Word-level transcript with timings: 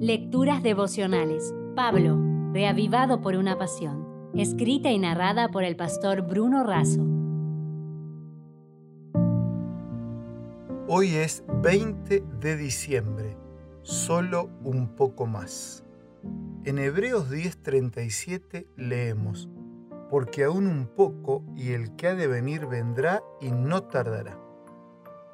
Lecturas 0.00 0.62
devocionales. 0.62 1.54
Pablo, 1.74 2.20
reavivado 2.52 3.22
por 3.22 3.34
una 3.34 3.56
pasión. 3.56 4.30
Escrita 4.34 4.90
y 4.90 4.98
narrada 4.98 5.48
por 5.48 5.64
el 5.64 5.74
pastor 5.74 6.20
Bruno 6.20 6.64
Razo. 6.64 7.00
Hoy 10.86 11.14
es 11.14 11.44
20 11.62 12.24
de 12.38 12.56
diciembre, 12.58 13.38
solo 13.80 14.50
un 14.62 14.94
poco 14.94 15.24
más. 15.24 15.82
En 16.66 16.78
Hebreos 16.78 17.30
10:37 17.30 18.66
leemos, 18.76 19.48
porque 20.10 20.44
aún 20.44 20.66
un 20.66 20.88
poco 20.88 21.42
y 21.56 21.70
el 21.70 21.96
que 21.96 22.08
ha 22.08 22.14
de 22.14 22.26
venir 22.26 22.66
vendrá 22.66 23.22
y 23.40 23.50
no 23.50 23.84
tardará. 23.84 24.38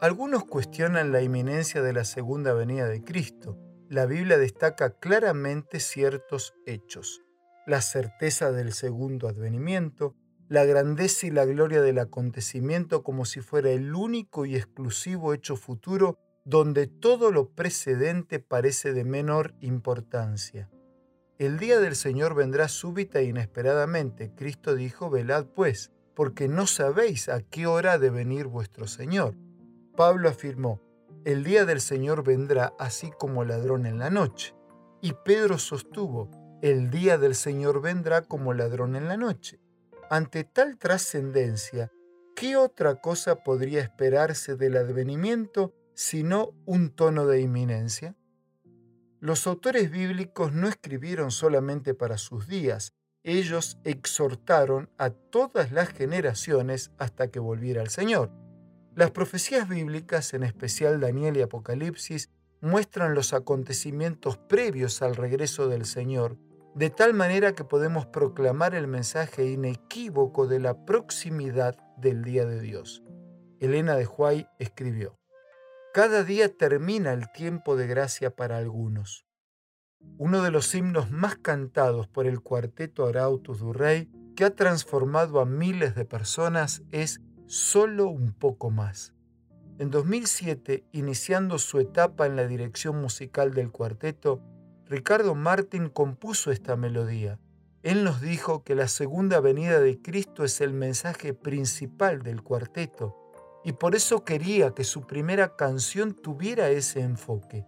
Algunos 0.00 0.44
cuestionan 0.44 1.10
la 1.10 1.20
inminencia 1.20 1.82
de 1.82 1.92
la 1.92 2.04
segunda 2.04 2.52
venida 2.52 2.86
de 2.86 3.02
Cristo. 3.02 3.58
La 3.92 4.06
Biblia 4.06 4.38
destaca 4.38 4.98
claramente 4.98 5.78
ciertos 5.78 6.54
hechos. 6.64 7.20
La 7.66 7.82
certeza 7.82 8.50
del 8.50 8.72
segundo 8.72 9.28
advenimiento, 9.28 10.16
la 10.48 10.64
grandeza 10.64 11.26
y 11.26 11.30
la 11.30 11.44
gloria 11.44 11.82
del 11.82 11.98
acontecimiento 11.98 13.02
como 13.02 13.26
si 13.26 13.42
fuera 13.42 13.68
el 13.68 13.94
único 13.94 14.46
y 14.46 14.56
exclusivo 14.56 15.34
hecho 15.34 15.56
futuro 15.56 16.16
donde 16.46 16.86
todo 16.86 17.30
lo 17.30 17.50
precedente 17.50 18.38
parece 18.38 18.94
de 18.94 19.04
menor 19.04 19.54
importancia. 19.60 20.70
El 21.38 21.58
día 21.58 21.78
del 21.78 21.94
Señor 21.94 22.34
vendrá 22.34 22.68
súbita 22.68 23.18
e 23.18 23.24
inesperadamente. 23.24 24.32
Cristo 24.34 24.74
dijo, 24.74 25.10
velad 25.10 25.48
pues, 25.54 25.92
porque 26.16 26.48
no 26.48 26.66
sabéis 26.66 27.28
a 27.28 27.42
qué 27.42 27.66
hora 27.66 27.92
ha 27.92 27.98
de 27.98 28.08
venir 28.08 28.46
vuestro 28.46 28.86
Señor. 28.86 29.36
Pablo 29.94 30.30
afirmó, 30.30 30.80
el 31.24 31.44
día 31.44 31.64
del 31.64 31.80
Señor 31.80 32.24
vendrá 32.24 32.74
así 32.78 33.10
como 33.18 33.44
ladrón 33.44 33.86
en 33.86 33.98
la 33.98 34.10
noche. 34.10 34.54
Y 35.00 35.14
Pedro 35.24 35.58
sostuvo, 35.58 36.30
el 36.62 36.90
día 36.90 37.18
del 37.18 37.34
Señor 37.34 37.80
vendrá 37.80 38.22
como 38.22 38.54
ladrón 38.54 38.96
en 38.96 39.08
la 39.08 39.16
noche. 39.16 39.60
Ante 40.10 40.44
tal 40.44 40.78
trascendencia, 40.78 41.90
¿qué 42.34 42.56
otra 42.56 43.00
cosa 43.00 43.36
podría 43.42 43.80
esperarse 43.80 44.56
del 44.56 44.76
advenimiento 44.76 45.74
sino 45.94 46.54
un 46.64 46.90
tono 46.90 47.26
de 47.26 47.40
inminencia? 47.40 48.16
Los 49.20 49.46
autores 49.46 49.90
bíblicos 49.90 50.52
no 50.52 50.68
escribieron 50.68 51.30
solamente 51.30 51.94
para 51.94 52.18
sus 52.18 52.48
días, 52.48 52.92
ellos 53.22 53.78
exhortaron 53.84 54.90
a 54.98 55.10
todas 55.10 55.70
las 55.70 55.90
generaciones 55.90 56.90
hasta 56.98 57.30
que 57.30 57.38
volviera 57.38 57.80
el 57.80 57.88
Señor. 57.88 58.41
Las 58.94 59.10
profecías 59.10 59.68
bíblicas, 59.68 60.34
en 60.34 60.42
especial 60.42 61.00
Daniel 61.00 61.38
y 61.38 61.42
Apocalipsis, 61.42 62.30
muestran 62.60 63.14
los 63.14 63.32
acontecimientos 63.32 64.36
previos 64.36 65.00
al 65.00 65.16
regreso 65.16 65.66
del 65.68 65.86
Señor, 65.86 66.36
de 66.74 66.90
tal 66.90 67.14
manera 67.14 67.54
que 67.54 67.64
podemos 67.64 68.04
proclamar 68.06 68.74
el 68.74 68.86
mensaje 68.86 69.46
inequívoco 69.50 70.46
de 70.46 70.60
la 70.60 70.84
proximidad 70.84 71.76
del 71.96 72.22
día 72.22 72.44
de 72.44 72.60
Dios. 72.60 73.02
Elena 73.60 73.96
de 73.96 74.06
Huay 74.06 74.46
escribió, 74.58 75.18
Cada 75.94 76.22
día 76.22 76.54
termina 76.54 77.14
el 77.14 77.32
tiempo 77.32 77.76
de 77.76 77.86
gracia 77.86 78.34
para 78.36 78.58
algunos. 78.58 79.26
Uno 80.18 80.42
de 80.42 80.50
los 80.50 80.74
himnos 80.74 81.10
más 81.10 81.36
cantados 81.36 82.08
por 82.08 82.26
el 82.26 82.42
cuarteto 82.42 83.06
Arautus 83.06 83.60
du 83.60 83.72
Rey, 83.72 84.10
que 84.36 84.44
ha 84.44 84.54
transformado 84.54 85.40
a 85.40 85.46
miles 85.46 85.94
de 85.94 86.04
personas, 86.04 86.82
es 86.90 87.20
solo 87.52 88.06
un 88.06 88.32
poco 88.32 88.70
más. 88.70 89.12
En 89.78 89.90
2007, 89.90 90.86
iniciando 90.92 91.58
su 91.58 91.80
etapa 91.80 92.24
en 92.24 92.34
la 92.34 92.46
dirección 92.46 92.98
musical 92.98 93.52
del 93.52 93.70
cuarteto, 93.70 94.40
Ricardo 94.86 95.34
Martin 95.34 95.90
compuso 95.90 96.50
esta 96.50 96.76
melodía. 96.76 97.38
Él 97.82 98.04
nos 98.04 98.22
dijo 98.22 98.64
que 98.64 98.74
la 98.74 98.88
segunda 98.88 99.38
venida 99.40 99.80
de 99.80 100.00
Cristo 100.00 100.44
es 100.44 100.62
el 100.62 100.72
mensaje 100.72 101.34
principal 101.34 102.22
del 102.22 102.42
cuarteto 102.42 103.18
y 103.66 103.72
por 103.72 103.94
eso 103.94 104.24
quería 104.24 104.70
que 104.70 104.84
su 104.84 105.06
primera 105.06 105.54
canción 105.54 106.14
tuviera 106.14 106.70
ese 106.70 107.00
enfoque. 107.00 107.66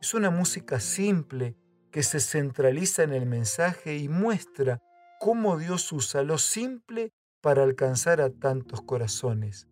Es 0.00 0.14
una 0.14 0.30
música 0.30 0.80
simple 0.80 1.56
que 1.92 2.02
se 2.02 2.18
centraliza 2.18 3.04
en 3.04 3.12
el 3.12 3.26
mensaje 3.26 3.98
y 3.98 4.08
muestra 4.08 4.80
cómo 5.20 5.58
Dios 5.58 5.92
usa 5.92 6.24
lo 6.24 6.38
simple 6.38 7.12
para 7.42 7.64
alcanzar 7.64 8.22
a 8.22 8.30
tantos 8.30 8.80
corazones. 8.80 9.68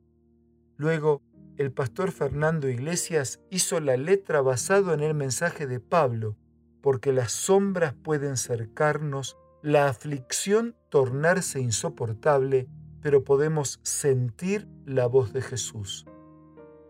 Luego, 0.77 1.23
el 1.57 1.73
pastor 1.73 2.11
Fernando 2.11 2.69
Iglesias 2.69 3.41
hizo 3.51 3.81
la 3.81 3.97
letra 3.97 4.43
basado 4.43 4.93
en 4.93 5.01
el 5.01 5.15
mensaje 5.15 5.67
de 5.67 5.81
Pablo, 5.81 6.37
porque 6.83 7.13
las 7.13 7.33
sombras 7.33 7.95
pueden 7.95 8.37
cercarnos, 8.37 9.37
la 9.63 9.89
aflicción 9.89 10.75
tornarse 10.89 11.61
insoportable, 11.61 12.67
pero 13.03 13.25
podemos 13.25 13.79
sentir 13.83 14.69
la 14.85 15.07
voz 15.07 15.33
de 15.33 15.43
Jesús. 15.43 16.07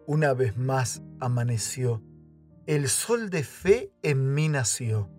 Una 0.07 0.35
vez 0.35 0.57
más 0.57 1.03
amaneció, 1.19 2.03
el 2.67 2.89
sol 2.89 3.31
de 3.31 3.43
fe 3.43 3.93
en 4.03 4.35
mí 4.35 4.49
nació, 4.49 5.11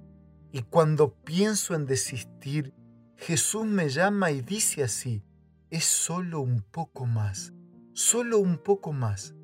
y 0.54 0.64
cuando 0.64 1.14
pienso 1.14 1.76
en 1.76 1.86
desistir, 1.86 2.74
Jesús 3.18 3.66
me 3.66 3.90
llama 3.90 4.32
y 4.32 4.42
dice 4.42 4.84
así, 4.84 5.24
es 5.72 5.86
solo 5.86 6.42
un 6.42 6.62
poco 6.70 7.06
más, 7.06 7.54
solo 7.94 8.40
un 8.40 8.58
poco 8.58 8.92
más, 8.92 9.36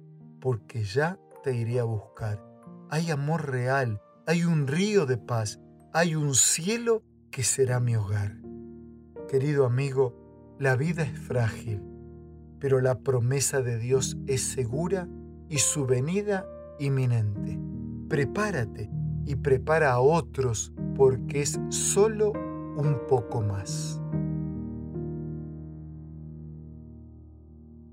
porque 0.41 0.83
ya 0.83 1.17
te 1.41 1.55
iré 1.55 1.79
a 1.79 1.85
buscar. 1.85 2.43
Hay 2.89 3.11
amor 3.11 3.49
real, 3.49 4.01
hay 4.25 4.43
un 4.43 4.67
río 4.67 5.05
de 5.05 5.17
paz, 5.17 5.61
hay 5.93 6.15
un 6.15 6.35
cielo 6.35 7.01
que 7.31 7.43
será 7.43 7.79
mi 7.79 7.95
hogar. 7.95 8.35
Querido 9.29 9.65
amigo, 9.65 10.55
la 10.59 10.75
vida 10.75 11.03
es 11.03 11.17
frágil, 11.17 11.81
pero 12.59 12.81
la 12.81 12.99
promesa 12.99 13.61
de 13.61 13.77
Dios 13.79 14.17
es 14.27 14.41
segura 14.41 15.07
y 15.47 15.59
su 15.59 15.85
venida 15.85 16.45
inminente. 16.77 17.57
Prepárate 18.09 18.89
y 19.25 19.35
prepara 19.35 19.93
a 19.93 20.01
otros 20.01 20.73
porque 20.93 21.41
es 21.41 21.57
solo 21.69 22.33
un 22.33 22.99
poco 23.07 23.41
más. 23.41 24.01